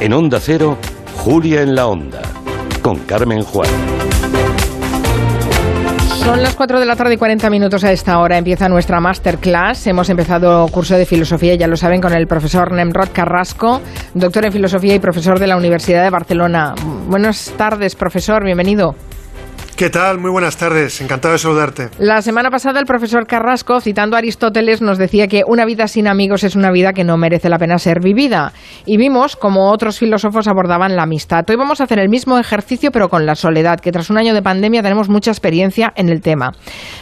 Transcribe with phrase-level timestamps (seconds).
[0.00, 0.78] En Onda Cero,
[1.18, 2.22] Julia en la Onda,
[2.80, 3.68] con Carmen Juan.
[6.24, 8.38] Son las 4 de la tarde y 40 minutos a esta hora.
[8.38, 9.86] Empieza nuestra masterclass.
[9.86, 13.82] Hemos empezado curso de filosofía, ya lo saben, con el profesor Nemrod Carrasco,
[14.14, 16.74] doctor en filosofía y profesor de la Universidad de Barcelona.
[17.06, 18.42] Buenas tardes, profesor.
[18.42, 18.94] Bienvenido.
[19.76, 20.18] ¿Qué tal?
[20.18, 21.00] Muy buenas tardes.
[21.00, 21.88] Encantado de saludarte.
[21.98, 26.06] La semana pasada el profesor Carrasco, citando a Aristóteles, nos decía que una vida sin
[26.06, 28.52] amigos es una vida que no merece la pena ser vivida.
[28.84, 31.44] Y vimos como otros filósofos abordaban la amistad.
[31.48, 34.34] Hoy vamos a hacer el mismo ejercicio pero con la soledad, que tras un año
[34.34, 36.52] de pandemia tenemos mucha experiencia en el tema.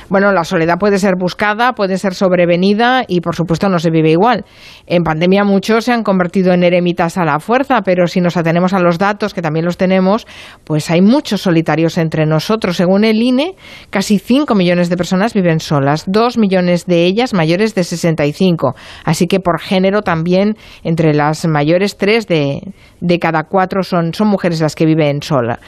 [0.08, 4.10] Bueno, la soledad puede ser buscada, puede ser sobrevenida y por supuesto no se vive
[4.10, 4.44] igual.
[4.86, 8.72] En pandemia muchos se han convertido en eremitas a la fuerza, pero si nos atenemos
[8.72, 10.26] a los datos, que también los tenemos,
[10.64, 13.54] pues hay muchos solitarios entre nosotros según el INE,
[13.90, 18.74] casi 5 millones de personas viven solas, 2 millones de ellas mayores de 65.
[19.04, 22.60] Así que por género también entre las mayores 3 de,
[23.00, 25.58] de cada 4 son, son mujeres las que viven solas.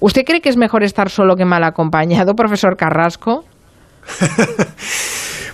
[0.00, 3.44] ¿Usted cree que es mejor estar solo que mal acompañado, profesor Carrasco?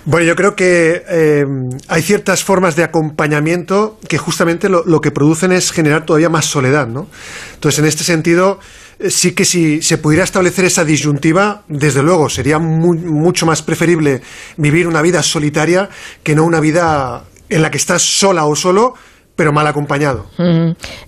[0.09, 1.43] Bueno, yo creo que eh,
[1.89, 6.45] hay ciertas formas de acompañamiento que justamente lo, lo, que producen es generar todavía más
[6.45, 7.07] soledad, ¿no?
[7.55, 8.61] Entonces, en este sentido,
[9.09, 14.21] sí que si se pudiera establecer esa disyuntiva, desde luego sería muy, mucho más preferible
[14.57, 15.89] vivir una vida solitaria
[16.23, 18.95] que no una vida en la que estás sola o solo
[19.37, 20.25] pero mal acompañado.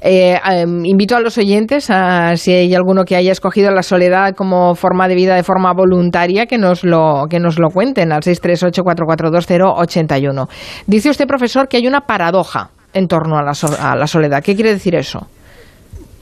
[0.01, 4.35] Eh, um, invito a los oyentes, a, si hay alguno que haya escogido la soledad
[4.35, 8.21] como forma de vida de forma voluntaria, que nos lo, que nos lo cuenten al
[8.21, 10.47] 638442081.
[10.85, 14.43] Dice usted, profesor, que hay una paradoja en torno a la, a la soledad.
[14.43, 15.25] ¿Qué quiere decir eso?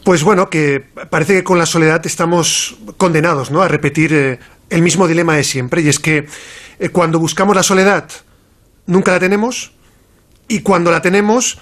[0.08, 3.61] Pues bueno, que parece que con la soledad estamos condenados ¿no?
[3.61, 6.27] a repetir eh, el mismo dilema de siempre, y es que
[6.80, 8.08] eh, cuando buscamos la soledad
[8.85, 9.73] nunca la tenemos,
[10.47, 11.59] y cuando la tenemos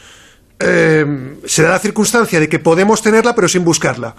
[0.59, 4.15] eh, se da la circunstancia de que podemos tenerla pero sin buscarla.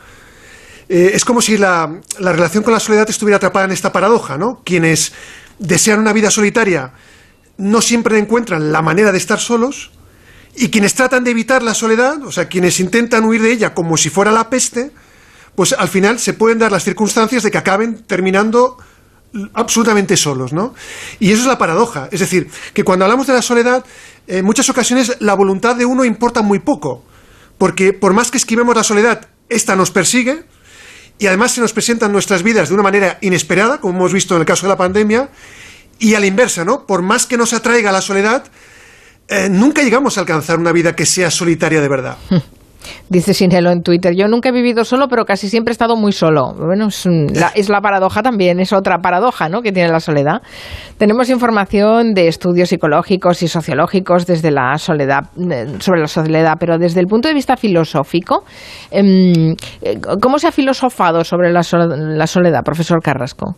[0.88, 4.60] Es como si la, la, relación con la soledad estuviera atrapada en esta paradoja, ¿no?
[4.64, 5.12] Quienes
[5.60, 6.94] desean una vida solitaria
[7.58, 9.92] no siempre encuentran la manera de estar solos,
[10.56, 13.96] y quienes tratan de evitar la soledad, o sea, quienes intentan huir de ella como
[13.96, 14.90] si fuera la peste,
[15.54, 18.78] pues al final se pueden dar las circunstancias de que acaben terminando
[19.54, 20.74] absolutamente solos, ¿no?
[21.18, 22.08] Y eso es la paradoja.
[22.10, 23.84] Es decir, que cuando hablamos de la soledad,
[24.26, 27.04] en muchas ocasiones la voluntad de uno importa muy poco.
[27.58, 30.44] Porque por más que esquivemos la soledad, esta nos persigue
[31.18, 34.34] y además se nos presenta en nuestras vidas de una manera inesperada, como hemos visto
[34.34, 35.30] en el caso de la pandemia,
[35.98, 36.86] y a la inversa, ¿no?
[36.86, 38.44] Por más que nos atraiga la soledad,
[39.28, 42.16] eh, nunca llegamos a alcanzar una vida que sea solitaria de verdad.
[43.08, 46.12] Dice Sinelo en Twitter, yo nunca he vivido solo, pero casi siempre he estado muy
[46.12, 46.54] solo.
[46.54, 49.62] Bueno, es, la, es, la, paradoja también, es otra paradoja ¿no?
[49.62, 50.42] que tiene la soledad.
[50.98, 56.78] Tenemos información de estudios psicológicos y sociológicos desde la soledad, eh, sobre la soledad, pero
[56.78, 58.44] desde el punto de vista filosófico,
[58.90, 59.54] eh,
[60.20, 63.56] ¿cómo se ha filosofado sobre la soledad, profesor Carrasco?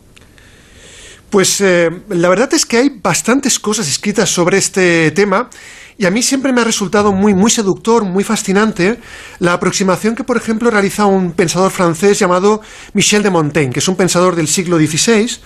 [1.29, 5.49] Pues eh, la verdad es que hay bastantes cosas escritas sobre este tema
[5.95, 8.97] y a mí siempre me ha resultado muy, muy seductor, muy fascinante
[9.37, 12.61] la aproximación que, por ejemplo, realiza un pensador francés llamado
[12.93, 15.37] Michel de Montaigne, que es un pensador del siglo XVI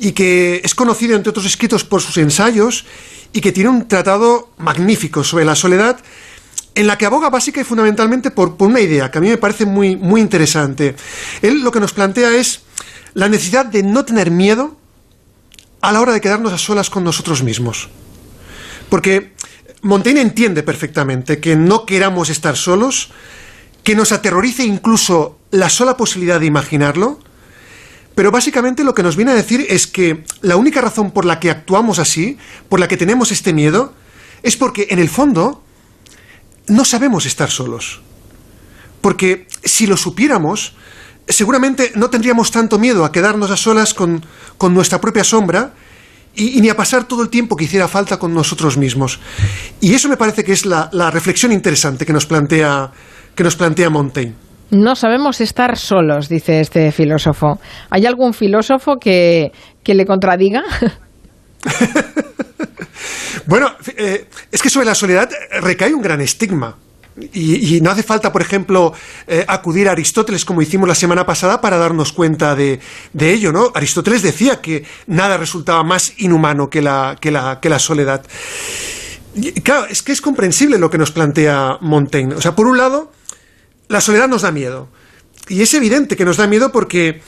[0.00, 2.84] y que es conocido, entre otros escritos, por sus ensayos
[3.32, 5.98] y que tiene un tratado magnífico sobre la soledad
[6.74, 9.38] en la que aboga básica y fundamentalmente por, por una idea que a mí me
[9.38, 10.96] parece muy, muy interesante.
[11.42, 12.62] Él lo que nos plantea es
[13.14, 14.81] la necesidad de no tener miedo
[15.82, 17.88] a la hora de quedarnos a solas con nosotros mismos.
[18.88, 19.34] Porque
[19.82, 23.10] Montaigne entiende perfectamente que no queramos estar solos,
[23.82, 27.18] que nos aterrorice incluso la sola posibilidad de imaginarlo,
[28.14, 31.40] pero básicamente lo que nos viene a decir es que la única razón por la
[31.40, 32.38] que actuamos así,
[32.68, 33.92] por la que tenemos este miedo,
[34.42, 35.64] es porque en el fondo
[36.68, 38.02] no sabemos estar solos.
[39.00, 40.74] Porque si lo supiéramos,
[41.28, 44.24] seguramente no tendríamos tanto miedo a quedarnos a solas con,
[44.58, 45.72] con nuestra propia sombra
[46.34, 49.20] y, y, ni a pasar todo el tiempo que hiciera falta con nosotros mismos.
[49.80, 52.90] Y eso me parece que es la, la reflexión interesante que nos plantea,
[53.34, 54.34] que nos plantea Montaigne.
[54.72, 57.60] No sabemos estar solos, dice este filósofo.
[57.90, 59.52] ¿Hay algún filósofo que,
[59.82, 60.62] que le contradiga?
[63.46, 63.68] bueno,
[63.98, 65.28] eh, es que sobre la soledad
[65.60, 66.78] recae un gran estigma.
[67.32, 68.94] Y, no hace falta, por ejemplo,
[69.26, 72.80] eh, acudir a Aristóteles como hicimos la semana pasada para darnos cuenta de,
[73.12, 73.70] de, ello, ¿no?
[73.74, 78.24] Aristóteles decía que nada resultaba más inhumano que la, que la, que la soledad.
[79.62, 82.34] Claro, es que es comprensible lo que nos plantea Montaigne.
[82.34, 83.12] O sea, por un lado,
[83.88, 84.88] la soledad nos da miedo.
[85.48, 87.22] Y es evidente que nos da miedo porque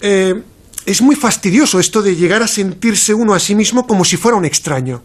[0.00, 0.42] eh,
[0.86, 4.36] es muy fastidioso esto de llegar a sentirse uno a sí mismo como si fuera
[4.36, 5.02] un extraño.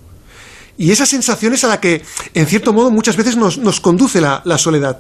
[0.78, 4.20] Y esa sensación es a la que, en cierto modo, muchas veces nos, nos conduce
[4.22, 5.00] la, soledad.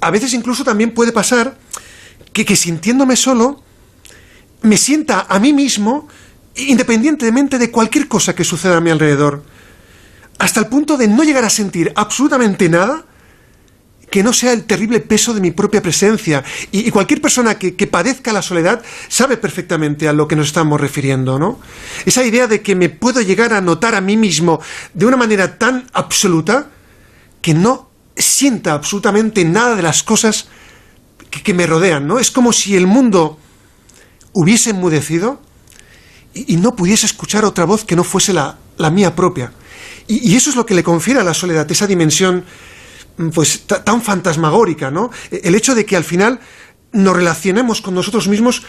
[0.00, 1.58] a veces incluso también puede pasar
[2.32, 3.62] que, que sintiéndome solo,
[4.62, 6.08] me sienta a mí mismo
[6.56, 9.42] independientemente de cualquier cosa que suceda a mi alrededor,
[10.38, 13.04] hasta el punto de no llegar a sentir absolutamente nada
[14.14, 16.44] que no sea el terrible peso de mi propia presencia.
[16.70, 21.36] Y, cualquier persona que, padezca la soledad sabe perfectamente a lo que nos estamos refiriendo,
[21.36, 21.58] ¿no?
[22.06, 24.60] Esa idea de que me puedo llegar a notar a mí mismo
[24.92, 26.68] de una manera tan absoluta
[27.42, 30.46] que no sienta absolutamente nada de las cosas
[31.28, 32.20] que, me rodean, ¿no?
[32.20, 33.40] Es como si el mundo
[34.32, 35.42] hubiese enmudecido
[36.34, 38.58] y, no pudiese escuchar otra voz que no fuese la,
[38.92, 39.52] mía propia.
[40.06, 42.44] Y, eso es lo que le confiere a la soledad, esa dimensión
[43.32, 45.10] pues tan fantasmagórica, ¿no?
[45.30, 46.40] E, el hecho de que al final
[46.92, 48.62] nos relacionemos con nosotros mismos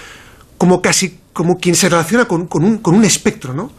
[0.57, 3.71] como casi como quien se relaciona con, un, con un espectro, ¿no?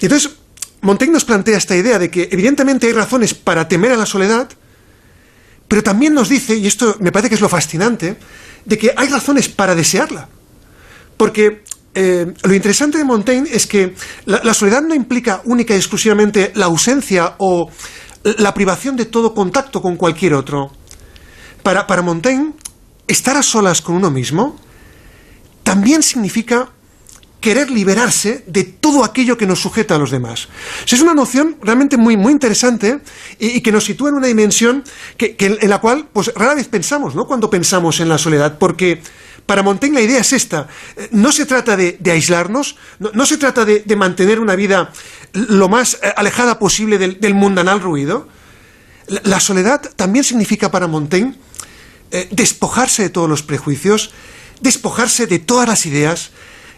[0.00, 0.32] Y entonces,
[0.80, 4.48] Montaigne nos plantea esta idea de que evidentemente hay razones para temer a la soledad,
[5.68, 8.16] pero también nos dice, y esto me parece que es lo fascinante,
[8.64, 10.28] de que hay razones para desearla.
[11.16, 11.62] Porque
[11.94, 16.66] eh, lo interesante de Montaigne es que la, soledad no implica única y exclusivamente la
[16.66, 17.70] ausencia o
[18.24, 20.70] la privación de todo contacto con cualquier otro.
[21.62, 22.52] Para, para Montaigne,
[23.06, 24.58] estar a solas con uno mismo
[25.62, 26.70] también significa
[27.42, 30.48] querer liberarse de todo aquello que nos sujeta a los demás.
[30.86, 33.00] es una noción realmente muy, muy interesante
[33.38, 34.84] y, que nos sitúa en una dimensión
[35.16, 37.26] que, en la cual pues, rara vez pensamos ¿no?
[37.26, 39.02] cuando pensamos en la soledad, porque
[39.44, 40.68] para Montaigne la idea es esta.
[40.96, 44.92] Eh, no se trata de, aislarnos, no, se trata de, mantener una vida
[45.32, 48.28] lo más eh, alejada posible del, mundanal ruido.
[49.24, 51.34] La, soledad también significa para Montaigne
[52.10, 54.12] eh, despojarse de todos los prejuicios,
[54.60, 56.30] despojarse de todas las ideas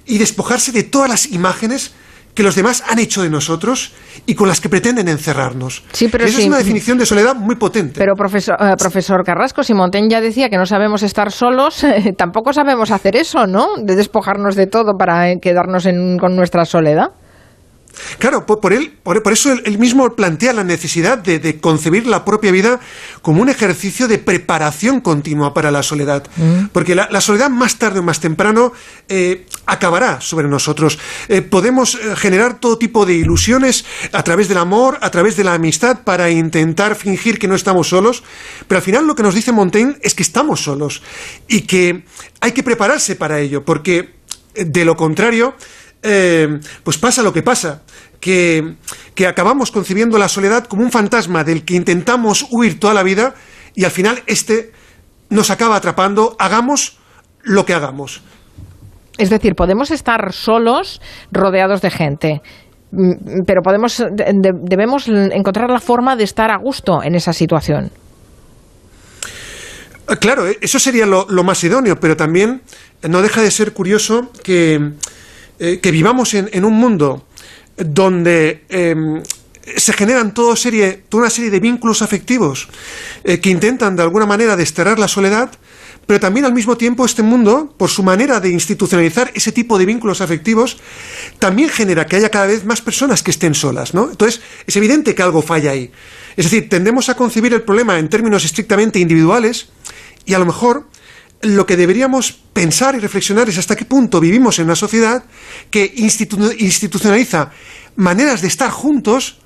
[0.06, 1.92] y despojarse de todas las imágenes
[2.34, 3.92] que los demás han hecho de nosotros
[4.26, 5.84] y con las que pretenden encerrarnos.
[5.92, 7.94] Sí, pero Esa es una definición de soledad muy potente.
[7.98, 11.86] Pero profesor, eh, profesor Carrasco, si Montaigne ya decía que no sabemos estar solos,
[12.16, 13.76] tampoco sabemos hacer eso, ¿no?
[13.80, 15.84] De despojarnos de todo para eh, quedarnos
[16.18, 17.10] con nuestra soledad.
[18.18, 22.80] Claro, por, él, por, eso él, mismo plantea la necesidad de, concebir la propia vida
[23.22, 26.24] como un ejercicio de preparación continua para la soledad.
[26.36, 26.66] Mm.
[26.72, 28.72] Porque la, soledad más tarde o más temprano
[29.08, 30.98] eh, acabará sobre nosotros.
[31.28, 35.44] Eh, podemos eh, generar todo tipo de ilusiones a través del amor, a través de
[35.44, 38.22] la amistad, para intentar fingir que no estamos solos,
[38.68, 41.02] pero al final lo que nos dice Montaigne es que estamos solos
[41.48, 42.04] y que
[42.40, 44.14] hay que prepararse para ello, porque
[44.54, 45.54] de lo contrario,
[46.06, 47.80] eh, pues pasa lo que pasa,
[48.20, 48.76] que,
[49.26, 53.34] acabamos concibiendo la soledad como un fantasma del que intentamos huir toda la vida
[53.74, 54.72] y al final este
[55.30, 56.98] nos acaba atrapando, hagamos
[57.42, 58.22] lo que hagamos.
[59.16, 61.00] Es decir, podemos estar solos
[61.32, 62.42] rodeados de gente,
[62.92, 67.90] mm, pero podemos, debemos encontrar la forma de estar a gusto en esa situación.
[70.20, 72.60] Claro, eso sería lo más idóneo, pero también
[73.08, 74.92] no deja de ser curioso que
[75.58, 77.26] eh, que vivamos en, un mundo
[77.76, 79.22] donde em,
[79.76, 82.68] se generan toda, serie, toda una serie de vínculos afectivos
[83.24, 85.50] eh, que intentan de alguna manera desterrar la soledad,
[86.06, 89.86] pero también al mismo tiempo este mundo, por su manera de institucionalizar ese tipo de
[89.86, 90.76] vínculos afectivos,
[91.38, 94.10] también genera que haya cada vez más personas que estén solas, ¿no?
[94.10, 95.90] Entonces, es evidente que algo falla ahí.
[96.36, 99.68] Es decir, tendemos a concebir el problema en términos estrictamente individuales
[100.26, 100.86] y a lo mejor
[101.44, 105.24] lo que deberíamos pensar y reflexionar es hasta qué punto vivimos en una sociedad
[105.70, 107.50] que institucionaliza
[107.96, 109.38] maneras de estar juntos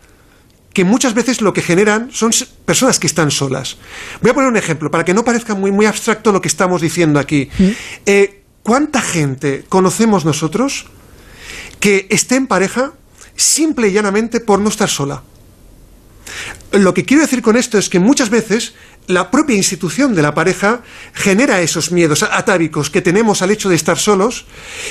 [0.73, 2.31] que muchas veces lo que generan son
[2.65, 3.79] personas que están solas.
[4.21, 6.81] Voy a poner un ejemplo para que no parezca muy, muy abstracto lo que estamos
[6.81, 7.49] diciendo aquí.
[7.59, 7.69] Mm.
[8.07, 10.87] Eh, ¿Cuánta gente conocemos nosotros
[11.81, 12.93] que esté en pareja
[13.35, 15.23] simple y llanamente por no estar sola?
[16.73, 18.75] Lo que quiero decir con esto es que muchas veces
[19.07, 20.83] la propia institución de la pareja
[21.15, 24.45] genera esos miedos atávicos que tenemos al hecho de estar solos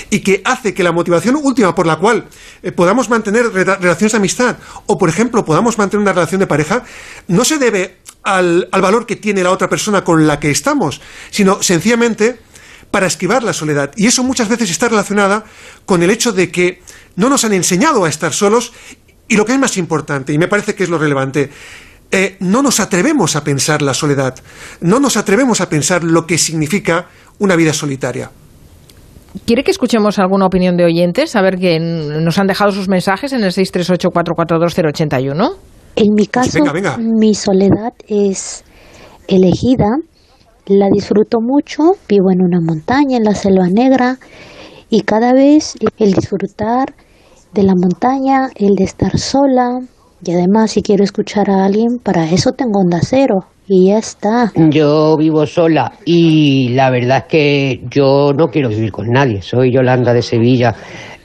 [0.09, 2.25] y que hace que la motivación última por la cual
[2.63, 4.57] eh, podamos mantener relaciones de amistad
[4.87, 6.83] o, por ejemplo, podamos mantener una relación de pareja
[7.27, 10.99] no se debe al, al valor que tiene la otra persona con la que estamos,
[11.29, 12.39] sino sencillamente
[12.89, 13.91] para esquivar la soledad.
[13.95, 15.45] Y eso muchas veces está relacionada
[15.85, 16.81] con el hecho de que
[17.15, 18.73] no nos han enseñado a estar solos
[19.27, 21.49] y lo que es más importante, y me parece que es lo relevante,
[22.09, 24.35] eh, no nos atrevemos a pensar la soledad,
[24.81, 27.07] no nos atrevemos a pensar lo que significa
[27.39, 28.31] una vida solitaria.
[29.45, 31.35] ¿Quiere que escuchemos alguna opinión de oyentes?
[31.35, 35.55] A ver que nos han dejado sus mensajes en el 638-442-081.
[35.95, 36.59] En mi caso,
[36.97, 38.63] mi soledad es
[39.27, 39.97] elegida,
[40.67, 44.17] la disfruto mucho, vivo en una montaña, en la selva negra,
[44.89, 46.93] y cada vez el disfrutar
[47.53, 49.79] de la montaña, el de estar sola,
[50.23, 53.45] Y además, si quiero escuchar a alguien, para eso tengo onda cero.
[53.67, 54.51] Y ya está.
[54.55, 59.41] Yo vivo sola y la verdad es que yo no quiero vivir con nadie.
[59.41, 60.73] Soy Yolanda de Sevilla.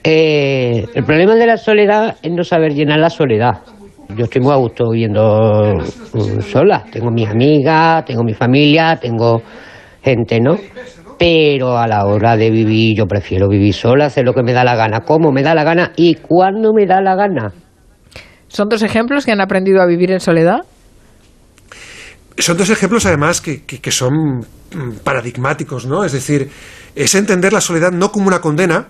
[0.05, 3.61] Eh, el problema de la soledad es no saber llenar la soledad.
[4.17, 5.79] Yo estoy muy a gusto viviendo
[6.13, 6.85] mm, sola.
[6.91, 9.41] Tengo mis amigas, tengo mi familia, tengo
[10.03, 10.57] gente, ¿no?
[11.23, 14.65] Pero a la hora de vivir yo prefiero vivir sola, hacer lo que me da
[14.65, 17.53] la gana, cómo me da la gana y cuándo me da la gana.
[18.49, 20.63] ¿Son dos ejemplos que han aprendido a vivir en soledad?
[22.37, 23.63] Son dos ejemplos además que,
[23.93, 26.05] son mm, paradigmáticos, ¿no?
[26.05, 26.51] Es decir,
[26.97, 28.89] es entender la soledad no como una condena,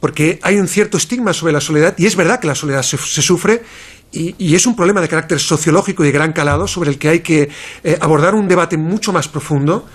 [0.00, 2.96] porque hay un cierto estigma sobre la soledad, y es verdad que la soledad se,
[3.22, 3.62] sufre,
[4.10, 7.20] y, es un problema de carácter sociológico y de gran calado sobre el que hay
[7.20, 7.50] que
[7.84, 9.86] eh, abordar un debate mucho más profundo.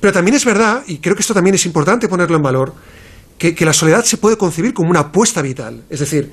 [0.00, 2.74] Pero también es verdad, y creo que esto también es importante ponerlo en valor,
[3.38, 5.82] que, la soledad se puede concebir como una apuesta vital.
[5.88, 6.30] Es decir,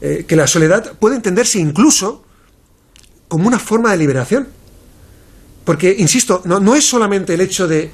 [0.00, 2.24] eh, que la soledad puede entenderse incluso
[3.28, 4.48] como una forma de liberación.
[5.64, 7.90] Porque, insisto, no, es solamente el hecho de,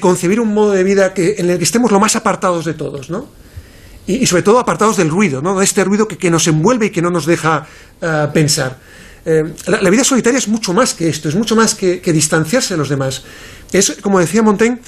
[0.00, 3.10] concebir un modo de vida que, en el que estemos lo más apartados de todos,
[3.10, 3.28] ¿no?
[4.06, 5.58] Y, sobre todo apartados del ruido, ¿no?
[5.58, 7.66] De este ruido que, nos envuelve y que no nos deja
[8.02, 8.78] eh, pensar.
[9.26, 12.78] Eh, la, vida solitaria es mucho más que esto, es mucho más que, distanciarse de
[12.78, 13.22] los demás.
[13.72, 14.80] Es, como decía Montaigne,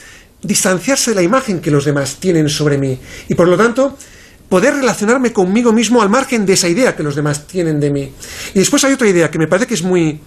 [0.43, 2.99] distanciarse de la imagen que los demás tienen sobre mí.
[3.28, 3.97] Y por lo tanto,
[4.49, 8.12] poder relacionarme conmigo mismo al margen de esa idea que los demás tienen de mí.
[8.55, 10.21] Y después hay otra idea que me parece que es muy,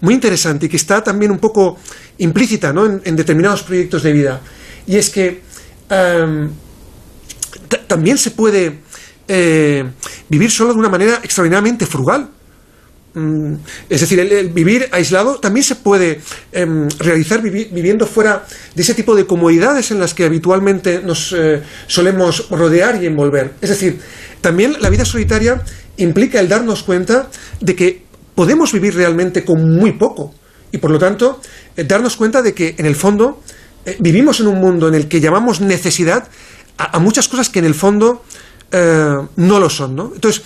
[0.00, 1.78] muy interesante y que está también un poco
[2.18, 2.86] implícita ¿no?
[2.86, 4.40] en, determinados proyectos de vida.
[4.86, 5.42] Y es que
[7.86, 8.80] también se puede
[9.26, 9.84] eh,
[10.28, 12.30] vivir solo de una manera extraordinariamente frugal.
[13.14, 13.54] Mm,
[13.88, 16.20] es decir, el, vivir aislado también se puede
[16.52, 21.62] em, realizar viviendo fuera de ese tipo de comodidades en las que habitualmente nos eh,
[21.86, 23.54] solemos rodear y envolver.
[23.62, 23.98] Es decir,
[24.40, 25.62] también la vida solitaria
[25.96, 27.28] implica el darnos cuenta
[27.60, 28.02] de que
[28.34, 30.34] podemos vivir realmente con muy poco
[30.70, 31.40] y por lo tanto
[31.76, 33.42] eh, darnos cuenta de que en el fondo
[33.86, 36.28] eh, vivimos en un mundo en el que llamamos necesidad
[36.76, 38.22] a, muchas cosas que en el fondo
[38.70, 39.96] no lo son.
[39.96, 40.12] ¿no?
[40.14, 40.42] Entonces,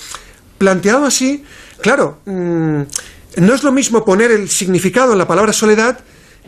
[0.56, 1.44] planteado así,
[1.82, 2.82] Claro, mm,
[3.38, 5.98] no es lo mismo poner el significado en la palabra soledad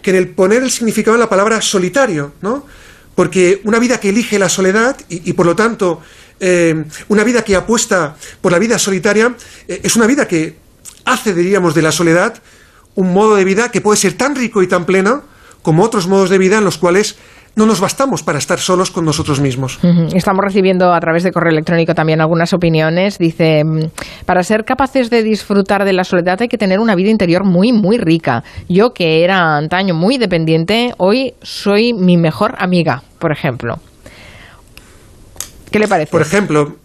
[0.00, 2.66] que en el poner el significado en la palabra solitario, ¿no?
[3.14, 6.02] Porque una vida que elige la soledad y, por lo tanto
[6.40, 9.34] eh, una vida que apuesta por la vida solitaria
[9.66, 10.56] eh, es una vida que
[11.04, 12.40] hace, diríamos, de la soledad
[12.94, 15.24] un modo de vida que puede ser tan rico y tan pleno
[15.62, 17.16] como otros modos de vida en los cuales
[17.56, 19.78] no nos bastamos para estar solos con nosotros mismos.
[20.14, 23.18] Estamos recibiendo a través de correo electrónico también algunas opiniones.
[23.18, 23.90] Dice, mm,
[24.26, 27.72] para ser capaces de disfrutar de la soledad hay que tener una vida interior muy,
[27.72, 28.42] muy rica.
[28.68, 33.76] Yo que era antaño muy dependiente, hoy soy mi mejor amiga, por ejemplo.
[35.70, 36.10] ¿Qué le parece?
[36.10, 36.76] Por ejemplo,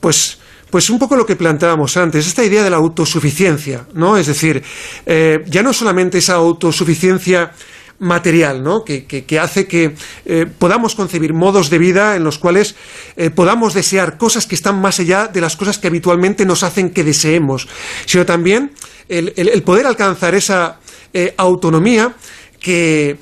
[0.00, 0.38] pues...
[0.70, 4.18] Pues un poco lo que planteábamos antes, esta idea de la autosuficiencia, ¿no?
[4.18, 4.62] Es decir,
[5.06, 7.52] eh, ya no solamente esa autosuficiencia
[7.98, 8.84] material, ¿no?
[8.84, 12.76] que, hace que eh, podamos concebir modos de vida en los cuales
[13.16, 16.90] eh, podamos desear cosas que están más allá de las cosas que habitualmente nos hacen
[16.90, 17.68] que deseemos,
[18.06, 18.72] sino también
[19.08, 20.78] el, poder alcanzar esa
[21.12, 22.14] eh, autonomía
[22.60, 23.18] que,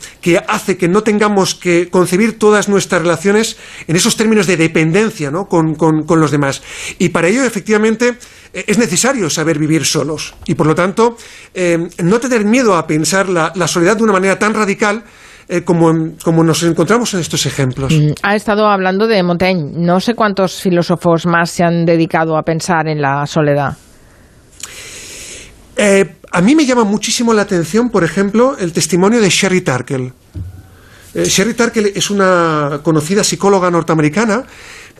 [0.49, 5.47] hace que no tengamos que concebir todas nuestras relaciones en esos términos de dependencia ¿no?
[5.47, 5.76] con,
[6.09, 6.62] los demás.
[6.99, 8.16] Y para ello, efectivamente,
[8.52, 10.35] eh, es necesario saber vivir solos.
[10.47, 11.16] Y por lo tanto,
[11.55, 15.05] eh, no tener miedo a pensar la, soledad de una manera tan radical
[15.49, 17.93] eh, como, como, nos encontramos en estos ejemplos.
[17.93, 19.73] Mm, ha estado hablando de Montaigne.
[19.76, 23.76] No sé cuántos filósofos más se han dedicado a pensar en la soledad.
[26.33, 30.12] A mí me llama muchísimo la atención, por ejemplo, el testimonio de Sherry Tarkle.
[31.14, 34.45] Eh, Sherry Tarkle es una conocida psicóloga norteamericana,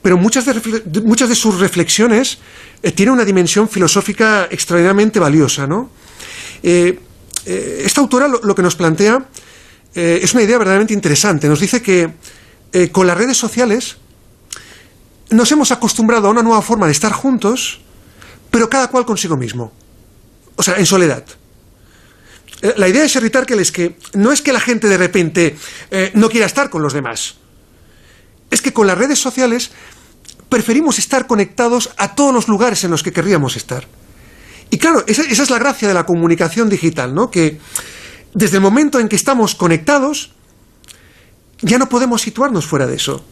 [0.03, 2.39] pero muchas de, sus reflexiones
[2.83, 5.67] eh, tienen una dimensión filosófica extraordinariamente valiosa.
[5.67, 5.91] ¿no?
[6.63, 7.01] Eh,
[7.45, 9.25] esta autora lo, que nos plantea
[9.95, 11.49] es una idea verdaderamente interesante.
[11.49, 12.11] Nos dice que
[12.91, 13.99] con las redes sociales
[15.31, 17.81] nos hemos acostumbrado a una nueva forma de estar juntos,
[18.51, 19.73] pero cada cual consigo mismo
[20.57, 21.25] o sea, en soledad.
[22.63, 25.57] Eh, la idea de Sherry Tarkel es que no es que la gente de repente
[25.91, 27.37] eh, no quiera estar con los demás,
[28.51, 29.71] es que con las redes sociales
[30.49, 33.87] preferimos estar conectados a todos los lugares en los que querríamos estar.
[34.71, 37.31] Y claro, esa, es la gracia de la comunicación digital, ¿no?
[37.31, 37.61] Que
[38.35, 40.33] desde el momento en que estamos conectados,
[41.61, 43.25] ya no podemos situarnos fuera de eso.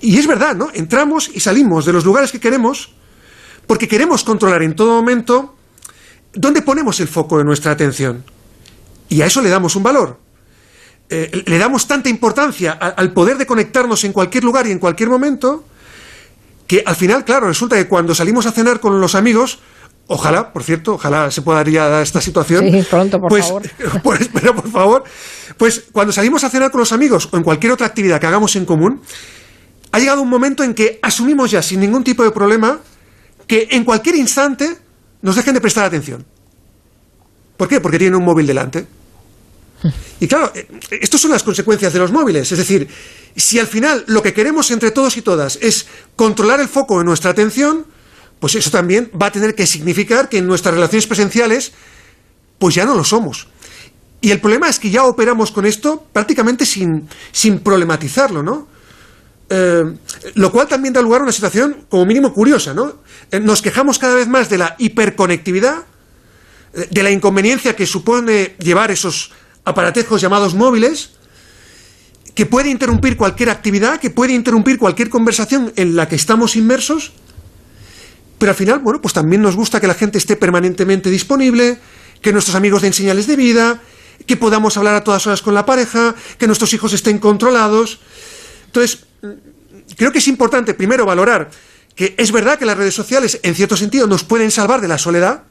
[0.00, 0.70] Y es verdad, ¿no?
[0.74, 2.92] Entramos y salimos de los lugares que queremos
[3.66, 5.54] porque queremos controlar en todo momento
[6.32, 8.24] ¿dónde ponemos el foco de nuestra atención?
[9.08, 10.18] Y a eso le damos un valor.
[11.08, 15.10] Eh, le damos tanta importancia al poder de conectarnos en cualquier lugar y en cualquier
[15.10, 15.64] momento
[16.66, 19.58] que al final, claro, resulta que cuando salimos a cenar con los amigos,
[20.08, 22.70] Ojalá, por cierto, ojalá se pueda dar esta situación.
[22.70, 23.62] Sí, pronto, por pues, favor.
[24.02, 25.04] Pues, pero por favor,
[25.56, 28.56] pues cuando salimos a cenar con los amigos o en cualquier otra actividad que hagamos
[28.56, 29.00] en común,
[29.92, 32.80] ha llegado un momento en que asumimos ya sin ningún tipo de problema
[33.46, 34.76] que en cualquier instante
[35.22, 36.24] nos dejen de prestar atención.
[37.56, 37.80] ¿Por qué?
[37.80, 38.86] Porque tienen un móvil delante.
[40.20, 40.66] Y claro, eh,
[41.00, 42.50] estas son las consecuencias de los móviles.
[42.52, 42.88] Es decir,
[43.36, 45.86] si al final lo que queremos entre todos y todas es
[46.16, 47.86] controlar el foco de nuestra atención,
[48.38, 51.72] pues eso también va a tener que significar que en nuestras relaciones presenciales,
[52.58, 53.48] pues ya no lo somos.
[54.20, 58.68] Y el problema es que ya operamos con esto prácticamente sin, sin problematizarlo, ¿no?
[59.48, 59.82] Eh,
[60.34, 63.02] lo cual también da lugar a una situación como mínimo curiosa, ¿no?
[63.30, 65.84] Eh, nos quejamos cada vez más de la hiperconectividad,
[66.74, 69.32] eh, de la inconveniencia que supone llevar esos
[69.64, 71.10] aparatejos llamados móviles,
[72.34, 77.12] que puede interrumpir cualquier actividad, que puede interrumpir cualquier conversación en la que estamos inmersos,
[78.38, 81.78] pero al final, bueno, pues también nos gusta que la gente esté permanentemente disponible,
[82.20, 83.80] que nuestros amigos den señales de vida,
[84.26, 88.00] que podamos hablar a todas horas con la pareja, que nuestros hijos estén controlados.
[88.66, 89.04] Entonces,
[89.96, 91.50] creo que es importante primero valorar
[91.94, 94.98] que es verdad que las redes sociales, en cierto sentido, nos pueden salvar de la
[94.98, 95.42] soledad,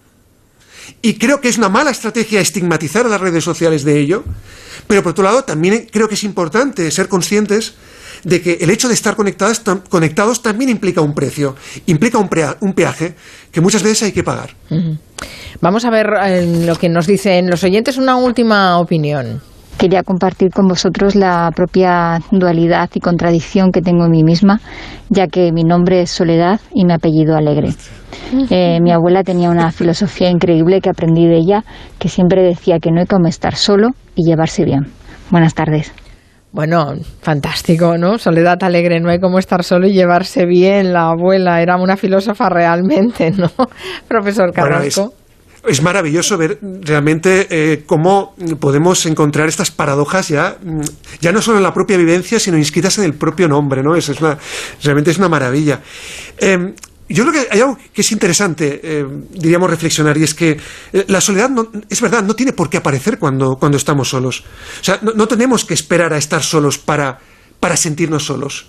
[1.02, 4.24] y creo que es una mala estrategia estigmatizar a las redes sociales de ello,
[4.88, 7.76] pero por otro lado también creo que es importante ser conscientes
[8.24, 11.56] de que el hecho de estar conectados, conectados también implica un precio,
[11.88, 13.16] implica un, un peaje
[13.52, 14.56] que muchas veces hay que pagar.
[15.60, 19.42] Vamos a ver eh, lo que nos dicen los oyentes, una última opinión.
[19.82, 24.62] Quería compartir con vosotros la propia dualidad y contradicción que tengo en mí misma,
[25.10, 27.70] ya que mi nombre es Soledad y mi apellido Alegre.
[28.52, 31.64] Eh, mi abuela tenía una filosofía increíble que aprendí de ella,
[31.98, 34.86] que siempre decía que no hay como estar solo y llevarse bien.
[35.32, 35.92] Buenas tardes.
[36.52, 38.20] Bueno, fantástico, ¿no?
[38.20, 40.94] Soledad alegre, no hay como estar solo y llevarse bien.
[40.94, 43.50] La abuela era una filósofa realmente, ¿no?
[44.08, 45.14] Profesor Carrasco.
[45.68, 50.58] Es, maravilloso ver realmente eh, cómo podemos encontrar estas paradojas ya,
[51.20, 53.96] ya no solo en la propia vivencia, sino inscritas en el propio nombre, ¿no?
[53.96, 54.38] Es, es una,
[54.84, 55.82] realmente es una maravilla.
[56.38, 56.74] Em,
[57.12, 60.58] yo creo que hay algo que es interesante, eh, diríamos, reflexionar, y es que
[60.94, 64.44] eh, la soledad, no, es verdad, no tiene por qué aparecer cuando, cuando estamos solos.
[64.80, 67.20] O sea, no, tenemos que esperar a estar solos para,
[67.60, 68.68] para sentirnos solos.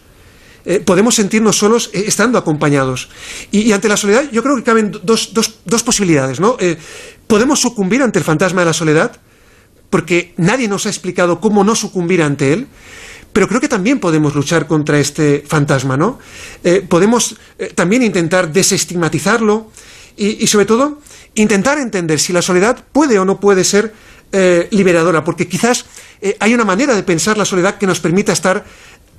[0.65, 3.09] Eh, podemos sentirnos solos estando acompañados.
[3.51, 6.41] Y, ante la soledad yo creo que caben dos, dos, dos posibilidades.
[6.41, 6.57] ¿no?
[7.27, 9.19] podemos sucumbir ante el fantasma de la soledad,
[9.89, 12.67] porque nadie nos ha explicado cómo no sucumbir ante él.
[13.33, 16.19] Pero creo que también podemos luchar contra este fantasma, ¿no?
[16.65, 19.71] Eh, podemos eh, también intentar desestigmatizarlo
[20.15, 21.01] y, sobre todo,
[21.35, 23.95] intentar entender si la soledad puede o no puede ser
[24.31, 25.87] eh, liberadora, porque quizás
[26.39, 28.65] hay una manera de pensar la soledad que nos permita estar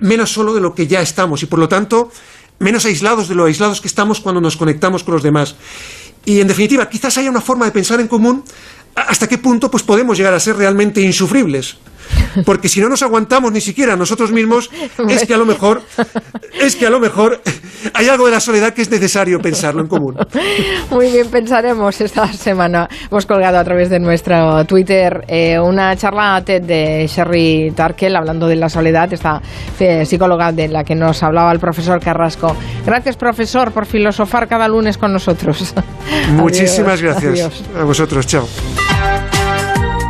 [0.03, 2.11] menos solo de lo que ya estamos y, por lo tanto,
[2.59, 5.55] menos aislados de lo aislados que estamos cuando nos conectamos con los demás.
[6.25, 8.43] Y, en definitiva, quizás haya una forma de pensar en común
[8.95, 11.77] hasta qué punto pues, podemos llegar a ser realmente insufribles.
[12.45, 14.69] Porque si no nos aguantamos ni siquiera nosotros mismos,
[15.07, 15.81] es que a lo mejor,
[16.59, 17.41] es que a lo mejor
[17.93, 20.15] hay algo de la soledad que es necesario pensarlo en común.
[20.89, 22.87] Muy bien, pensaremos esta semana.
[23.09, 28.55] Hemos colgado a través de nuestro Twitter eh, una charla de Sherry Tarkel hablando de
[28.55, 29.41] la soledad, esta
[29.79, 32.55] eh, psicóloga de la que nos hablaba el profesor Carrasco.
[32.85, 35.73] Gracias, profesor, por filosofar cada lunes con nosotros.
[36.31, 37.63] Muchísimas gracias.
[37.77, 38.47] A vosotros, chao.